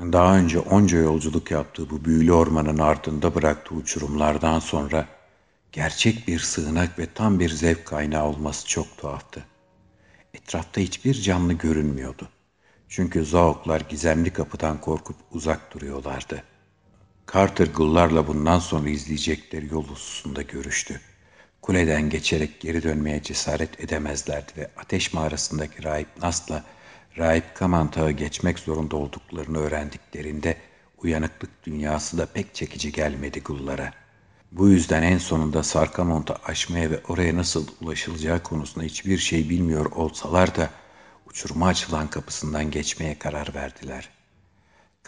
[0.00, 5.06] Daha önce onca yolculuk yaptığı bu büyülü ormanın ardında bıraktığı uçurumlardan sonra
[5.72, 9.44] gerçek bir sığınak ve tam bir zevk kaynağı olması çok tuhaftı.
[10.34, 12.28] Etrafta hiçbir canlı görünmüyordu.
[12.88, 16.42] Çünkü zaoklar gizemli kapıdan korkup uzak duruyorlardı.
[17.34, 21.00] Carter Gull'larla bundan sonra izleyecekleri yol hususunda görüştü.
[21.62, 26.64] Kuleden geçerek geri dönmeye cesaret edemezlerdi ve ateş mağarasındaki rahip Nas'la
[27.18, 30.56] rahip Kamanta'ğı geçmek zorunda olduklarını öğrendiklerinde
[30.98, 33.92] uyanıklık dünyası da pek çekici gelmedi Gull'lara.
[34.52, 40.56] Bu yüzden en sonunda Sarkamont'a aşmaya ve oraya nasıl ulaşılacağı konusunda hiçbir şey bilmiyor olsalar
[40.56, 40.70] da
[41.26, 44.08] uçuruma açılan kapısından geçmeye karar verdiler.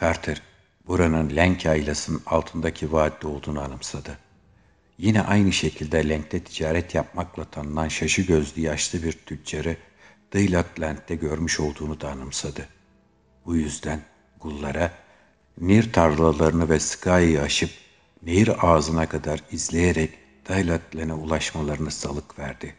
[0.01, 0.43] Carter,
[0.87, 4.19] buranın Lenk yaylasının altındaki vadide olduğunu anımsadı.
[4.98, 9.77] Yine aynı şekilde Lenk'te ticaret yapmakla tanınan şaşı gözlü yaşlı bir tüccarı
[10.32, 12.68] Daylatland'de görmüş olduğunu da anımsadı.
[13.46, 14.00] Bu yüzden
[14.40, 14.92] Gullara
[15.60, 17.70] Nir tarlalarını ve Sky'ı aşıp
[18.23, 22.74] nehir ağzına kadar izleyerek Daylatland'e ulaşmalarını salık verdi.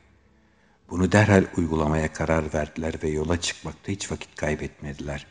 [0.90, 5.28] Bunu derhal uygulamaya karar verdiler ve yola çıkmakta hiç vakit kaybetmediler.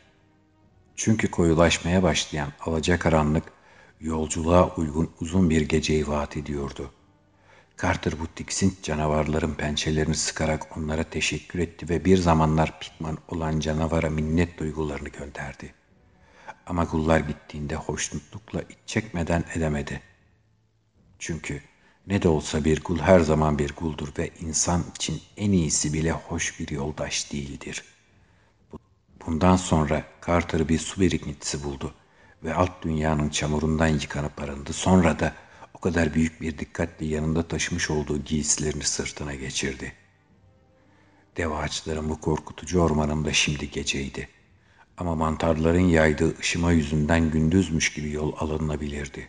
[0.95, 3.43] Çünkü koyulaşmaya başlayan alacakaranlık
[4.01, 6.91] yolculuğa uygun uzun bir geceyi vaat ediyordu.
[7.81, 14.09] Carter bu tiksint canavarların pençelerini sıkarak onlara teşekkür etti ve bir zamanlar Pikman olan canavara
[14.09, 15.73] minnet duygularını gönderdi.
[16.65, 20.01] Ama gullar gittiğinde hoşnutlukla iç çekmeden edemedi.
[21.19, 21.61] Çünkü
[22.07, 26.11] ne de olsa bir gul her zaman bir guldur ve insan için en iyisi bile
[26.11, 27.83] hoş bir yoldaş değildir.
[29.25, 31.93] Bundan sonra Carter bir su birikintisi buldu
[32.43, 34.73] ve alt dünyanın çamurundan yıkanıp arındı.
[34.73, 35.33] Sonra da
[35.83, 39.93] kadar büyük bir dikkatle yanında taşımış olduğu giysilerini sırtına geçirdi.
[41.37, 44.29] Dev ağaçların bu korkutucu ormanında şimdi geceydi.
[44.97, 49.27] Ama mantarların yaydığı ışıma yüzünden gündüzmüş gibi yol alınabilirdi.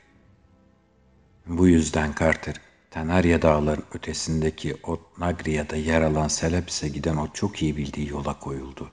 [1.47, 2.61] Bu yüzden Carter,
[2.91, 8.91] Tenarya dağların ötesindeki o Nagria'da yer alan Seleps'e giden o çok iyi bildiği yola koyuldu.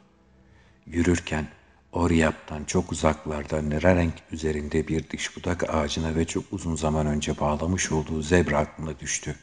[0.86, 1.48] Yürürken
[1.92, 7.92] Oryap'tan çok uzaklarda Nererenk üzerinde bir diş budak ağacına ve çok uzun zaman önce bağlamış
[7.92, 9.36] olduğu zebra aklına düştü.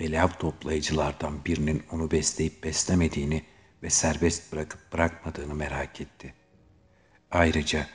[0.00, 3.42] Ve lav toplayıcılardan birinin onu besleyip beslemediğini
[3.82, 6.34] ve serbest bırakıp bırakmadığını merak etti.
[7.30, 7.86] Ayrıca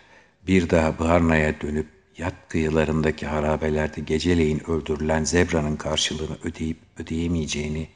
[0.48, 7.90] bir daha Barna'ya dönüp yat kıyılarındaki harabelerde geceleyin öldürülen zebranın karşılığını ödeyip ödeyemeyeceğini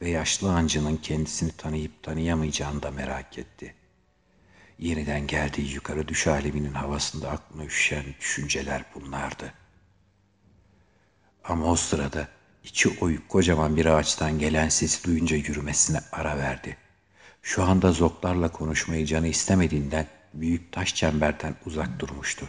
[0.00, 3.77] ve yaşlı ancının kendisini tanıyıp tanıyamayacağını da merak etti.
[4.78, 9.52] Yeniden geldiği yukarı düş aleminin havasında aklına üşüşen düşünceler bunlardı.
[11.44, 12.28] Ama o sırada
[12.64, 16.76] içi oyuk kocaman bir ağaçtan gelen sesi duyunca yürümesine ara verdi.
[17.42, 22.46] Şu anda zoklarla konuşmayı canı istemediğinden büyük taş çemberden uzak durmuştu.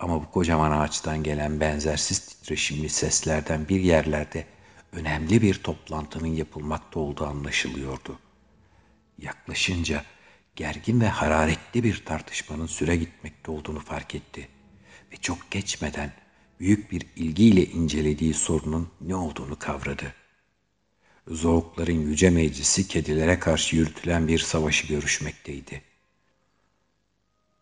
[0.00, 4.46] Ama bu kocaman ağaçtan gelen benzersiz titreşimli seslerden bir yerlerde
[4.92, 8.18] önemli bir toplantının yapılmakta olduğu anlaşılıyordu.
[9.18, 10.04] Yaklaşınca
[10.58, 14.48] gergin ve hararetli bir tartışmanın süre gitmekte olduğunu fark etti
[15.12, 16.12] ve çok geçmeden
[16.60, 20.14] büyük bir ilgiyle incelediği sorunun ne olduğunu kavradı.
[21.28, 25.82] Zoğukların yüce meclisi kedilere karşı yürütülen bir savaşı görüşmekteydi.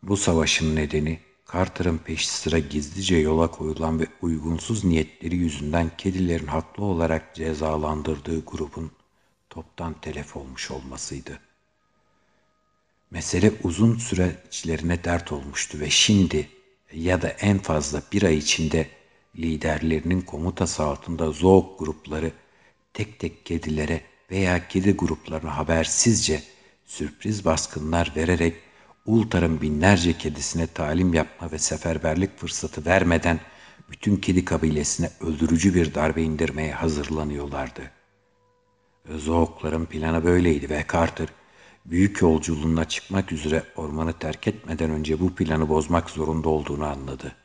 [0.02, 1.20] Bu savaşın nedeni
[1.52, 8.90] Carter'ın peş sıra gizlice yola koyulan ve uygunsuz niyetleri yüzünden kedilerin haklı olarak cezalandırdığı grubun
[9.50, 11.40] toptan telef olmuş olmasıydı.
[13.10, 16.48] Mesele uzun süre içlerine dert olmuştu ve şimdi
[16.92, 18.86] ya da en fazla bir ay içinde
[19.38, 22.32] liderlerinin komutası altında zook grupları
[22.94, 24.00] tek tek kedilere
[24.30, 26.42] veya kedi gruplarına habersizce
[26.84, 28.56] sürpriz baskınlar vererek
[29.06, 33.40] Ultar'ın binlerce kedisine talim yapma ve seferberlik fırsatı vermeden
[33.90, 37.90] bütün kedi kabilesine öldürücü bir darbe indirmeye hazırlanıyorlardı.
[39.10, 41.28] Zookların planı böyleydi ve Carter
[41.90, 47.36] büyük yolculuğuna çıkmak üzere ormanı terk etmeden önce bu planı bozmak zorunda olduğunu anladı.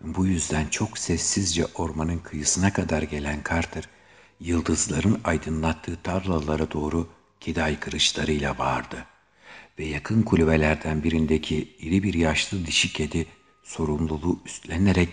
[0.00, 3.88] Bu yüzden çok sessizce ormanın kıyısına kadar gelen Carter,
[4.40, 7.08] yıldızların aydınlattığı tarlalara doğru
[7.40, 9.06] kedi aykırışlarıyla bağırdı.
[9.78, 13.26] Ve yakın kulübelerden birindeki iri bir yaşlı dişi kedi
[13.62, 15.08] sorumluluğu üstlenerek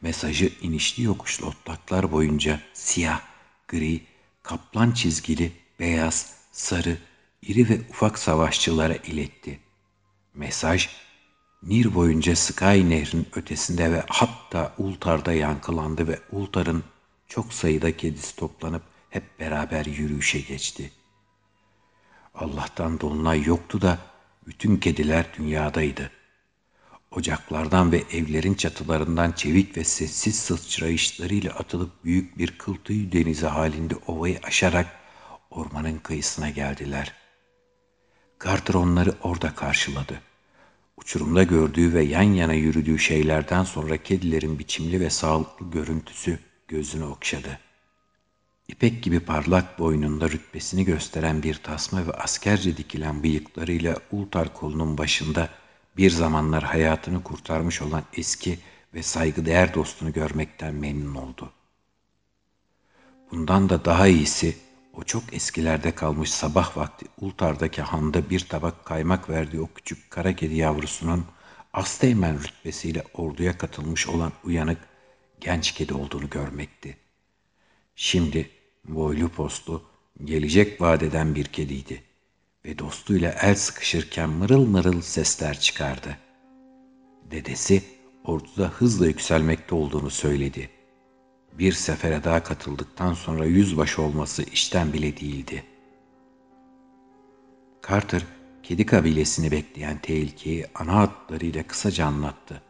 [0.00, 3.20] mesajı inişli yokuşlu otlaklar boyunca siyah,
[3.68, 4.00] gri,
[4.42, 6.98] kaplan çizgili, beyaz, sarı,
[7.42, 9.60] iri ve ufak savaşçılara iletti.
[10.34, 10.88] Mesaj,
[11.62, 16.84] Nir boyunca Sky Nehri'nin ötesinde ve hatta Ultar'da yankılandı ve Ultar'ın
[17.28, 20.92] çok sayıda kedisi toplanıp hep beraber yürüyüşe geçti.
[22.34, 23.98] Allah'tan dolunay yoktu da
[24.46, 26.10] bütün kediler dünyadaydı.
[27.10, 33.94] Ocaklardan ve evlerin çatılarından çevik ve sessiz sıçrayışlarıyla atılıp büyük bir kıl tüy denizi halinde
[34.06, 35.05] ovayı aşarak
[35.50, 37.12] ormanın kıyısına geldiler.
[38.44, 40.20] Carter onları orada karşıladı.
[40.96, 46.38] Uçurumda gördüğü ve yan yana yürüdüğü şeylerden sonra kedilerin biçimli ve sağlıklı görüntüsü
[46.68, 47.58] gözünü okşadı.
[48.68, 55.48] İpek gibi parlak boynunda rütbesini gösteren bir tasma ve askerce dikilen bıyıklarıyla Ultar kolunun başında
[55.96, 58.58] bir zamanlar hayatını kurtarmış olan eski
[58.94, 61.52] ve saygıdeğer dostunu görmekten memnun oldu.
[63.30, 64.56] Bundan da daha iyisi
[64.96, 70.36] o çok eskilerde kalmış sabah vakti Ultar'daki handa bir tabak kaymak verdiği o küçük kara
[70.36, 71.24] kedi yavrusunun
[71.72, 74.78] Asteğmen rütbesiyle orduya katılmış olan uyanık
[75.40, 76.96] genç kedi olduğunu görmekti.
[77.96, 78.50] Şimdi
[78.84, 79.82] boylu postlu,
[80.24, 82.02] gelecek vadeden bir kediydi
[82.64, 86.18] ve dostuyla el sıkışırken mırıl mırıl sesler çıkardı.
[87.30, 87.82] Dedesi
[88.24, 90.70] orduda hızla yükselmekte olduğunu söyledi.
[91.58, 95.64] Bir sefere daha katıldıktan sonra yüzbaşı olması işten bile değildi.
[97.88, 98.22] Carter,
[98.62, 102.62] kedi kabilesini bekleyen tehlikeyi ana hatlarıyla kısaca anlattı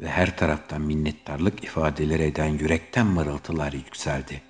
[0.00, 4.42] ve her taraftan minnettarlık ifadeleri eden yürekten mırıltılar yükseldi.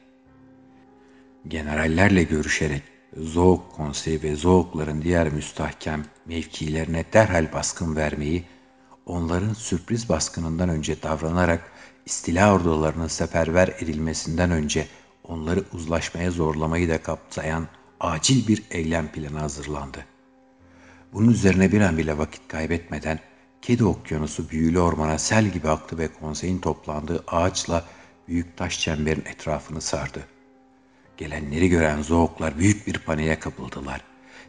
[1.49, 2.83] Generallerle görüşerek
[3.17, 8.45] Zoğuk Konseyi ve Zoğukların diğer müstahkem mevkilerine derhal baskın vermeyi,
[9.07, 11.73] onların sürpriz baskınından önce davranarak
[12.06, 14.87] istila ordularının seferber edilmesinden önce
[15.25, 17.69] onları uzlaşmaya zorlamayı da kapsayan
[18.00, 20.05] acil bir eylem planı hazırlandı.
[21.12, 23.19] Bunun üzerine bir an bile vakit kaybetmeden
[23.62, 27.85] Kedi Okyanusu büyülü ormana sel gibi aktı ve konseyin toplandığı ağaçla
[28.29, 30.37] büyük taş çemberin etrafını sardı.''
[31.17, 34.00] Gelenleri gören zooklar büyük bir paniğe kapıldılar.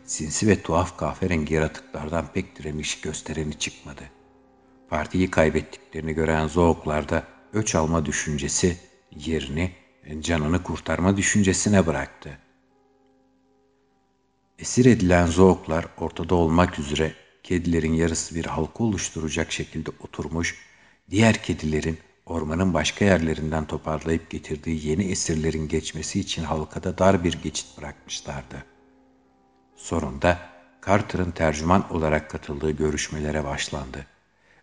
[0.06, 4.04] Sinsi ve tuhaf kahverengi yaratıklardan pek direnmiş göstereni çıkmadı.
[4.90, 8.78] Partiyi kaybettiklerini gören zooklar da öç alma düşüncesi
[9.16, 9.72] yerini
[10.20, 12.38] canını kurtarma düşüncesine bıraktı.
[14.60, 17.14] Esir edilen zooklar ortada olmak üzere
[17.44, 20.56] kedilerin yarısı bir halka oluşturacak şekilde oturmuş,
[21.10, 27.78] diğer kedilerin ormanın başka yerlerinden toparlayıp getirdiği yeni esirlerin geçmesi için halkada dar bir geçit
[27.78, 28.66] bırakmışlardı.
[29.76, 30.40] Sonunda
[30.86, 34.06] Carter'ın tercüman olarak katıldığı görüşmelere başlandı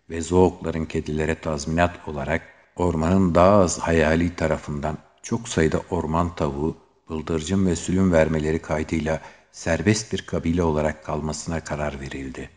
[0.09, 6.77] ve Zookların kedilere tazminat olarak ormanın daha az hayali tarafından çok sayıda orman tavuğu,
[7.09, 12.49] bıldırcın ve sülün vermeleri kaydıyla serbest bir kabile olarak kalmasına karar verildi.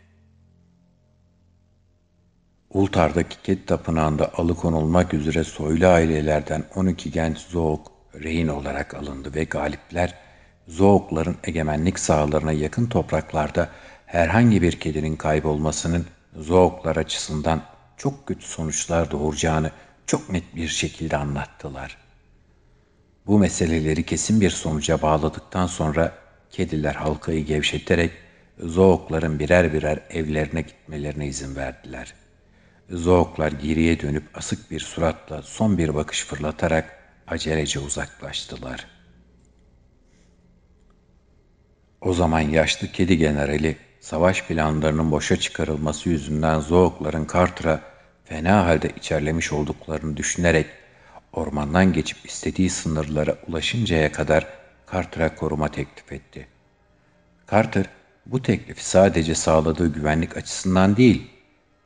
[2.70, 10.14] Ultar'daki Ket Tapınağı'nda alıkonulmak üzere soylu ailelerden 12 genç Zook rehin olarak alındı ve galipler
[10.68, 13.68] Zookların egemenlik sahalarına yakın topraklarda
[14.06, 16.06] herhangi bir kedinin kaybolmasının
[16.36, 17.62] Zooklar açısından
[17.96, 19.70] çok kötü sonuçlar doğuracağını
[20.08, 21.96] çok net bir şekilde anlattılar.
[23.26, 26.12] Bu meseleleri kesin bir sonuca bağladıktan sonra
[26.50, 28.12] kediler halkayı gevşeterek
[28.58, 32.28] Zookların birer birer evlerine gitmelerine izin verdiler.''
[32.90, 38.86] Zooklar geriye dönüp asık bir suratla son bir bakış fırlatarak acelece uzaklaştılar.
[42.00, 47.80] O zaman yaşlı kedi generali savaş planlarının boşa çıkarılması yüzünden Zookların Carter'a
[48.28, 50.66] fena halde içerlemiş olduklarını düşünerek
[51.32, 54.46] ormandan geçip istediği sınırlara ulaşıncaya kadar
[54.92, 56.48] Carter'a koruma teklif etti.
[57.50, 57.84] Carter
[58.26, 61.30] bu teklifi sadece sağladığı güvenlik açısından değil,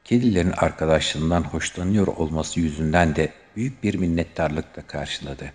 [0.04, 5.52] kedilerin arkadaşlığından hoşlanıyor olması yüzünden de büyük bir minnettarlıkla karşıladı.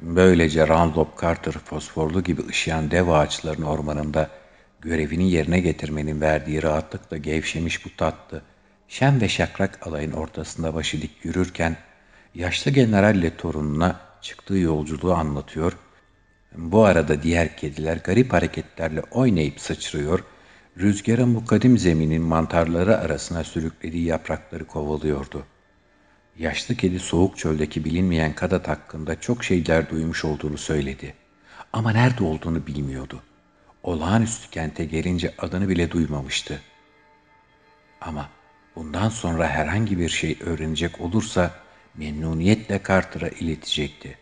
[0.00, 4.41] Böylece Roundup Carter fosforlu gibi ışıyan dev ağaçların ormanında
[4.82, 8.42] görevini yerine getirmenin verdiği rahatlıkla gevşemiş bu tatlı,
[8.88, 11.76] şen ve şakrak alayın ortasında başı dik yürürken,
[12.34, 15.72] yaşlı generalle torununa çıktığı yolculuğu anlatıyor,
[16.56, 20.24] bu arada diğer kediler garip hareketlerle oynayıp sıçrıyor
[20.78, 25.46] Rüzgarın bu kadim zeminin mantarları arasına sürüklediği yaprakları kovalıyordu.
[26.38, 31.14] Yaşlı kedi soğuk çöldeki bilinmeyen Kadat hakkında çok şeyler duymuş olduğunu söyledi.
[31.72, 33.22] Ama nerede olduğunu bilmiyordu.
[33.82, 36.62] Olağanüstü kente gelince adını bile duymamıştı.
[38.00, 38.28] Ama
[38.76, 41.50] bundan sonra herhangi bir şey öğrenecek olursa
[41.94, 44.18] memnuniyetle Carter'a iletecekti.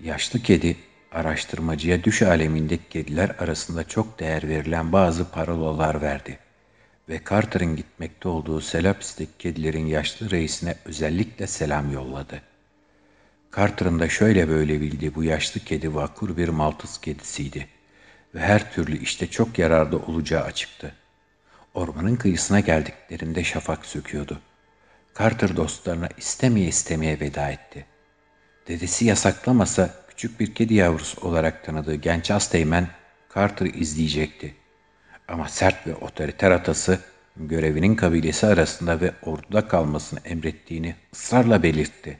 [0.00, 0.76] Yaşlı kedi
[1.12, 6.38] araştırmacıya düş alemindeki kediler arasında çok değer verilen bazı parolalar verdi
[7.08, 12.42] ve Carter'ın gitmekte olduğu Selapis'teki kedilerin yaşlı reisine özellikle selam yolladı.
[13.56, 17.68] Carter'ın da şöyle böyle bildiği bu yaşlı kedi vakur bir Maltız kedisiydi
[18.34, 20.94] ve her türlü işte çok yararlı olacağı açıktı.
[21.74, 24.40] Ormanın kıyısına geldiklerinde şafak söküyordu.
[25.18, 27.86] Carter dostlarına istemeye istemeye veda etti.
[28.68, 32.88] Dedesi yasaklamasa küçük bir kedi yavrusu olarak tanıdığı genç Asteğmen
[33.34, 34.54] Carter'ı izleyecekti.
[35.28, 37.00] Ama sert ve otoriter atası
[37.36, 42.18] görevinin kabilesi arasında ve orduda kalmasını emrettiğini ısrarla belirtti.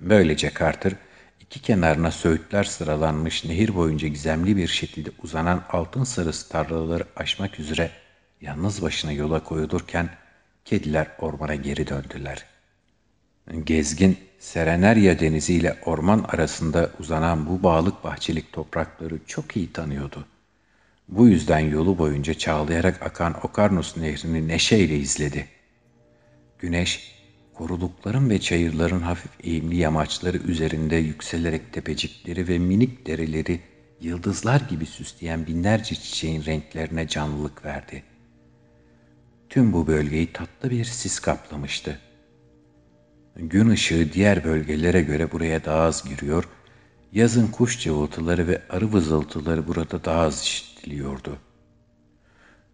[0.00, 0.92] Böylece Carter
[1.40, 7.90] iki kenarına söğütler sıralanmış nehir boyunca gizemli bir şekilde uzanan altın sarısı tarlaları aşmak üzere
[8.40, 10.10] yalnız başına yola koyulurken
[10.64, 12.44] kediler ormana geri döndüler.
[13.64, 20.26] Gezgin Serenerya Denizi ile orman arasında uzanan bu bağlık bahçelik toprakları çok iyi tanıyordu.
[21.08, 25.48] Bu yüzden yolu boyunca çağlayarak akan Okarnos nehrini neşeyle izledi.
[26.58, 27.19] Güneş,
[27.60, 33.60] korulukların ve çayırların hafif eğimli yamaçları üzerinde yükselerek tepecikleri ve minik dereleri
[34.00, 38.02] yıldızlar gibi süsleyen binlerce çiçeğin renklerine canlılık verdi.
[39.48, 41.98] Tüm bu bölgeyi tatlı bir sis kaplamıştı.
[43.36, 46.48] Gün ışığı diğer bölgelere göre buraya daha az giriyor,
[47.12, 51.38] yazın kuş cıvıltıları ve arı vızıltıları burada daha az işitiliyordu.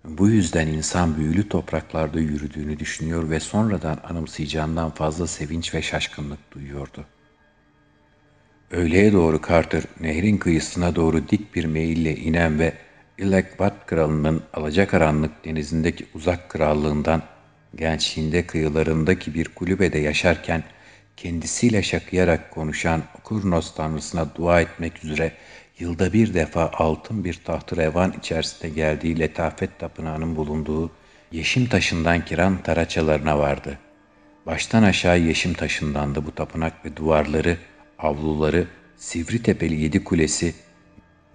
[0.05, 7.05] Bu yüzden insan büyülü topraklarda yürüdüğünü düşünüyor ve sonradan anımsayacağından fazla sevinç ve şaşkınlık duyuyordu.
[8.71, 12.73] Öğleye doğru Carter, nehrin kıyısına doğru dik bir meyille inen ve
[13.19, 17.23] Ilekbat kralının alacakaranlık denizindeki uzak krallığından
[17.75, 20.65] gençliğinde kıyılarındaki bir kulübede yaşarken
[21.17, 25.33] kendisiyle şakıyarak konuşan Kurnos tanrısına dua etmek üzere
[25.79, 30.91] yılda bir defa altın bir tahtı revan içerisinde geldiği letafet tapınağının bulunduğu
[31.33, 33.79] yeşim taşından kiran taraçalarına vardı.
[34.47, 37.59] Baştan aşağı yeşim taşındandı bu tapınak ve duvarları,
[37.99, 40.55] avluları, sivri tepeli yedi kulesi,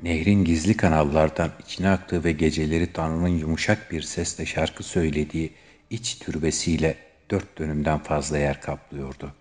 [0.03, 5.53] nehrin gizli kanallardan içine aktığı ve geceleri Tanrı'nın yumuşak bir sesle şarkı söylediği
[5.89, 6.97] iç türbesiyle
[7.31, 9.33] dört dönümden fazla yer kaplıyordu.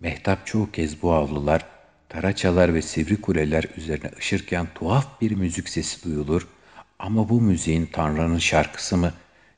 [0.00, 1.66] Mehtap çoğu kez bu avlular,
[2.12, 6.48] taraçalar ve sivri kuleler üzerine ışırken tuhaf bir müzik sesi duyulur
[6.98, 9.12] ama bu müziğin Tanrı'nın şarkısı mı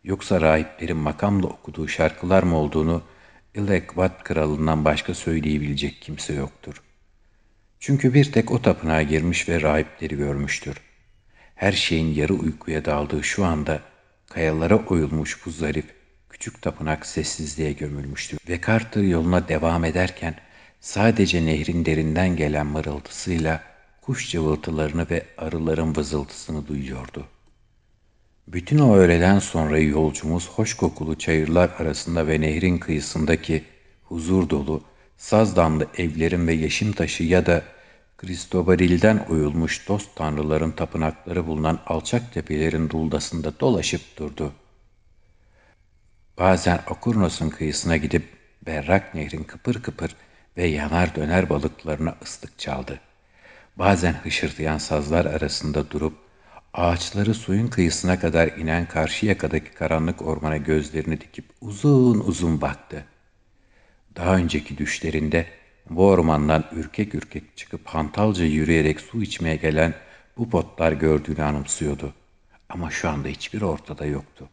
[0.04, 3.02] yoksa rahiplerin makamla okuduğu şarkılar mı olduğunu
[3.54, 6.82] Ilekvat kralından başka söyleyebilecek kimse yoktur.
[7.80, 10.76] Çünkü bir tek o tapınağa girmiş ve rahipleri görmüştür.
[11.54, 13.80] Her şeyin yarı uykuya daldığı şu anda
[14.30, 15.86] kayalara oyulmuş bu zarif,
[16.30, 20.34] küçük tapınak sessizliğe gömülmüştü ve Carter yoluna devam ederken
[20.84, 23.62] sadece nehrin derinden gelen mırıltısıyla
[24.02, 27.26] kuş cıvıltılarını ve arıların vızıltısını duyuyordu.
[28.48, 33.64] Bütün o öğleden sonra yolcumuz hoş kokulu çayırlar arasında ve nehrin kıyısındaki
[34.04, 34.82] huzur dolu,
[35.16, 37.62] saz damlı evlerin ve yeşim taşı ya da
[38.18, 44.52] Kristobaril'den oyulmuş dost tanrıların tapınakları bulunan alçak tepelerin duldasında dolaşıp durdu.
[46.38, 48.24] Bazen Okurnos'un kıyısına gidip
[48.66, 50.16] berrak nehrin kıpır kıpır
[50.56, 53.00] ve yanar döner balıklarına ıslık çaldı.
[53.76, 56.14] Bazen hışırdayan sazlar arasında durup
[56.74, 63.04] ağaçları suyun kıyısına kadar inen karşı yakadaki karanlık ormana gözlerini dikip uzun uzun baktı.
[64.16, 65.46] Daha önceki düşlerinde
[65.90, 69.94] bu ormandan ürkek ürkek çıkıp hantalca yürüyerek su içmeye gelen
[70.36, 72.14] bu botlar gördüğünü anımsıyordu.
[72.68, 74.48] Ama şu anda hiçbir ortada yoktu.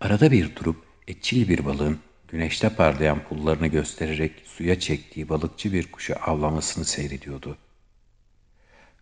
[0.00, 6.14] Arada bir durup etçil bir balığın güneşte parlayan pullarını göstererek suya çektiği balıkçı bir kuşu
[6.26, 7.56] avlamasını seyrediyordu.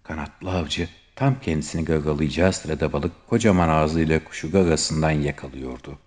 [0.03, 5.99] Kanatlı avcı tam kendisini gagalayacağı sırada balık kocaman ağzıyla kuşu gagasından yakalıyordu.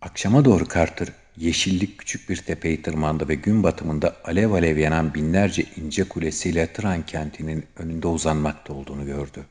[0.00, 5.64] Akşama doğru Carter yeşillik küçük bir tepeyi tırmandı ve gün batımında alev alev yanan binlerce
[5.76, 9.44] ince kulesiyle Tran kentinin önünde uzanmakta olduğunu gördü.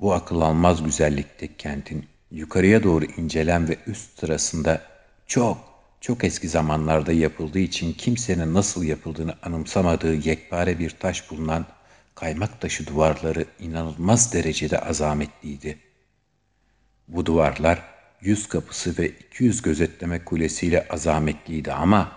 [0.00, 4.89] Bu akıl almaz güzellikteki kentin yukarıya doğru incelen ve üst sırasında
[5.30, 5.58] çok,
[6.00, 11.66] çok eski zamanlarda yapıldığı için kimsenin nasıl yapıldığını anımsamadığı yekpare bir taş bulunan
[12.14, 15.78] kaymak taşı duvarları inanılmaz derecede azametliydi.
[17.08, 17.82] Bu duvarlar
[18.20, 22.12] yüz kapısı ve 200 gözetleme kulesiyle azametliydi ama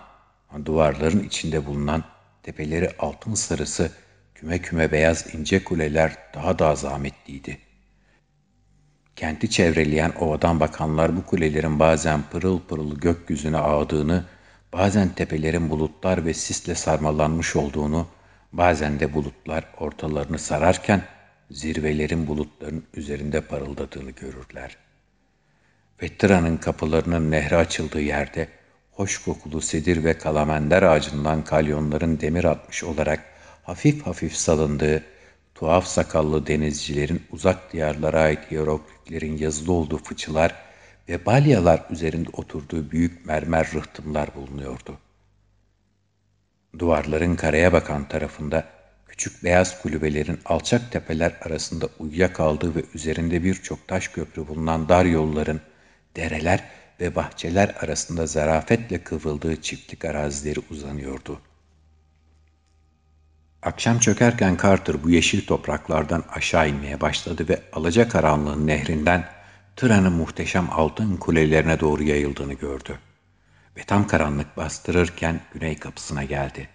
[0.64, 2.04] duvarların içinde bulunan
[2.42, 3.92] tepeleri altın sarısı
[4.34, 7.58] küme küme beyaz ince kuleler daha da azametliydi.
[9.16, 14.24] Kenti çevreleyen ovadan bakanlar bu kulelerin bazen pırıl pırıl gökyüzüne ağdığını,
[14.72, 18.06] bazen tepelerin bulutlar ve sisle sarmalanmış olduğunu,
[18.52, 21.02] bazen de bulutlar ortalarını sararken
[21.50, 24.76] zirvelerin bulutların üzerinde parıldadığını görürler.
[26.02, 28.48] Vettira'nın kapılarının nehre açıldığı yerde
[28.92, 33.20] hoş kokulu sedir ve kalamender ağacından kalyonların demir atmış olarak
[33.62, 35.02] hafif hafif salındığı,
[35.54, 40.54] tuhaf sakallı denizcilerin uzak diyarlara ait hierogliflerin yazılı olduğu fıçılar
[41.08, 44.98] ve balyalar üzerinde oturduğu büyük mermer rıhtımlar bulunuyordu.
[46.78, 48.64] Duvarların karaya bakan tarafında
[49.08, 55.60] küçük beyaz kulübelerin alçak tepeler arasında uyuyakaldığı ve üzerinde birçok taş köprü bulunan dar yolların,
[56.16, 56.64] dereler
[57.00, 61.40] ve bahçeler arasında zarafetle kıvrıldığı çiftlik arazileri uzanıyordu.
[63.64, 69.28] Akşam çökerken Carter bu yeşil topraklardan aşağı inmeye başladı ve alacakaranlığın nehrinden
[69.76, 72.98] Tıra'nın muhteşem altın kulelerine doğru yayıldığını gördü.
[73.76, 76.68] Ve tam karanlık bastırırken güney kapısına geldi.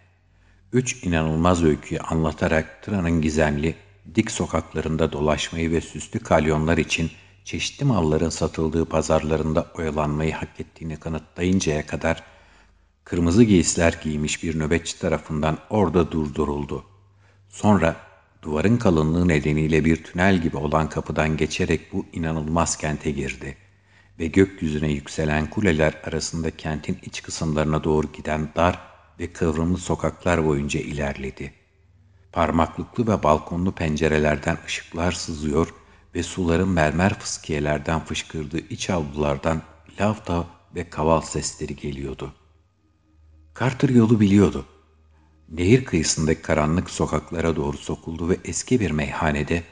[0.73, 3.75] Üç inanılmaz öyküyü anlatarak Tıra'nın gizemli,
[4.15, 7.11] dik sokaklarında dolaşmayı ve süslü kalyonlar için
[7.43, 12.23] çeşitli malların satıldığı pazarlarında oyalanmayı hak ettiğini kanıtlayıncaya kadar
[13.09, 16.85] kırmızı giysiler giymiş bir nöbetçi tarafından orada durduruldu.
[17.49, 17.95] Sonra
[18.41, 23.57] duvarın kalınlığı nedeniyle bir tünel gibi olan kapıdan geçerek bu inanılmaz kente girdi
[24.19, 28.79] ve gökyüzüne yükselen kuleler arasında kentin iç kısımlarına doğru giden dar
[29.19, 31.53] ve kıvrımlı sokaklar boyunca ilerledi.
[32.31, 35.73] Parmaklıklı ve balkonlu pencerelerden ışıklar sızıyor
[36.15, 39.61] ve suların mermer fıskiyelerden fışkırdığı iç avlulardan
[40.01, 42.33] lavta ve kaval sesleri geliyordu.
[43.59, 44.65] Carter yolu biliyordu.
[45.49, 49.63] Nehir kıyısındaki karanlık sokaklara doğru sokuldu ve eski bir meyhanede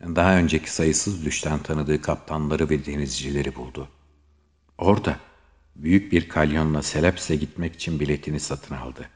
[0.00, 3.88] daha önceki sayısız düşten tanıdığı kaptanları ve denizcileri buldu.
[4.78, 5.16] Orada
[5.76, 9.08] büyük bir kalyonla Seleps'e gitmek için biletini satın aldı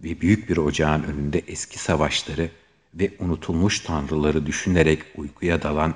[0.00, 2.50] ve büyük bir ocağın önünde eski savaşları
[2.94, 5.94] ve unutulmuş tanrıları düşünerek uykuya dalan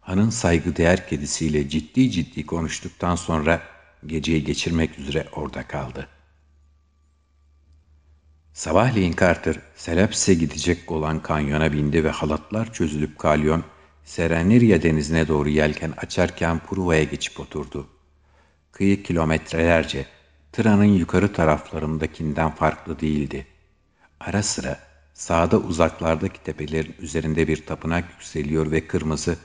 [0.00, 3.62] hanın saygıdeğer kedisiyle ciddi ciddi konuştuktan sonra
[4.06, 6.08] geceyi geçirmek üzere orada kaldı.
[8.52, 13.64] Sabahleyin Carter, Seleps'e gidecek olan kanyona bindi ve halatlar çözülüp kalyon,
[14.04, 17.86] Serenirya denizine doğru yelken açarken Pruva'ya geçip oturdu.
[18.72, 20.06] Kıyı kilometrelerce,
[20.52, 23.46] Tıra'nın yukarı taraflarındakinden farklı değildi.
[24.20, 24.78] Ara sıra
[25.14, 29.36] sağda uzaklardaki tepelerin üzerinde bir tapınak yükseliyor ve kırmızı,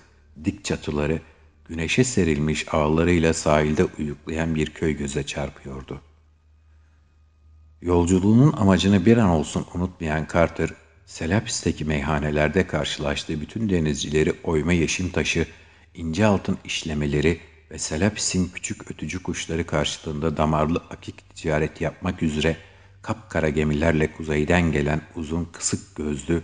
[0.45, 1.21] dik çatıları,
[1.69, 6.01] güneşe serilmiş ağlarıyla sahilde uyuklayan bir köy göze çarpıyordu.
[7.87, 10.69] Yolculuğunun amacını bir an olsun unutmayan Carter,
[11.05, 15.47] Selapis'teki meyhanelerde karşılaştığı bütün denizcileri oyma yeşim taşı,
[15.93, 17.39] ince altın işlemeleri
[17.71, 22.57] ve Selapis'in küçük ötücü kuşları karşılığında damarlı akik ticaret yapmak üzere
[23.01, 26.41] kapkara gemilerle kuzeyden gelen uzun kısık gözlü,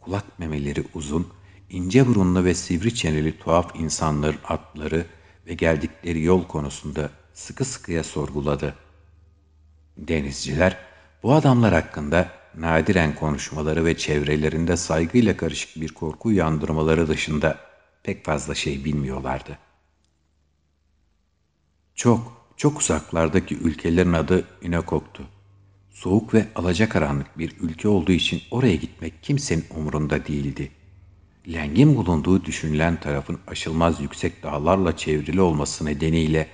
[0.00, 1.28] kulak memeleri uzun,
[1.70, 5.06] ince burunlu ve sivri çeneli tuhaf insanların atları
[5.46, 8.87] ve geldikleri yol konusunda sıkı sıkıya sorguladı.
[9.98, 10.76] Denizciler
[11.22, 17.58] bu adamlar hakkında nadiren konuşmaları ve çevrelerinde saygıyla karışık bir korku uyandırmaları dışında
[18.02, 19.58] pek fazla şey bilmiyorlardı.
[21.94, 25.22] Çok, çok uzaklardaki ülkelerin adı Inokok'tu.
[25.90, 30.70] Soğuk ve alacakaranlık bir ülke olduğu için oraya gitmek kimsenin umurunda değildi.
[31.52, 36.48] Lengin bulunduğu düşünülen tarafın aşılmaz yüksek dağlarla çevrili olması nedeniyle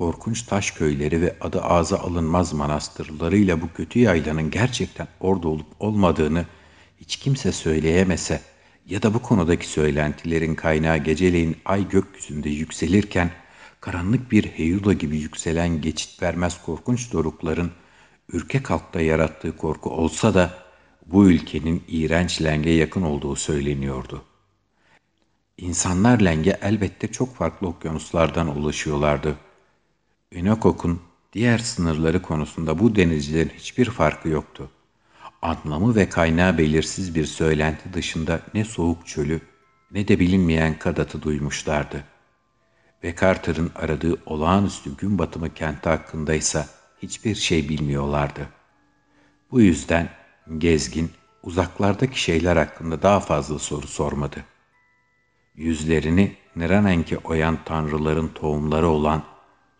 [0.00, 6.46] korkunç taş köyleri ve adı ağza alınmaz manastırlarıyla bu kötü yaylanın gerçekten orada olup olmadığını
[7.00, 8.40] hiç kimse söyleyemese
[8.86, 13.30] ya da bu konudaki söylentilerin kaynağı geceleyin ay gökyüzünde yükselirken
[13.80, 17.70] karanlık bir heyula gibi yükselen geçit vermez korkunç dorukların
[18.32, 20.54] ürkek halkta yarattığı korku olsa da
[21.06, 24.22] bu ülkenin iğrenç lenge yakın olduğu söyleniyordu.
[25.58, 29.49] İnsanlar lenge elbette çok farklı okyanuslardan ulaşıyorlardı.
[30.32, 31.00] Ünokok'un
[31.32, 34.70] diğer sınırları konusunda bu denizcilerin hiçbir farkı yoktu.
[35.42, 39.40] Anlamı ve kaynağı belirsiz bir söylenti dışında ne soğuk çölü
[39.90, 42.04] ne de bilinmeyen Kadat'ı duymuşlardı.
[43.04, 46.66] Ve Carter'ın aradığı olağanüstü gün batımı kenti hakkındaysa
[47.02, 48.48] hiçbir şey bilmiyorlardı.
[49.50, 50.10] Bu yüzden
[50.58, 51.10] gezgin
[51.42, 54.44] uzaklardaki şeyler hakkında daha fazla soru sormadı.
[55.54, 59.22] Yüzlerini Neranenke oyan tanrıların tohumları olan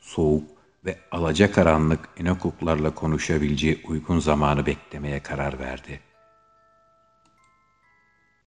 [0.00, 0.44] soğuk
[0.84, 6.09] ve alacakaranlık inokuklarla konuşabileceği uygun zamanı beklemeye karar verdi.''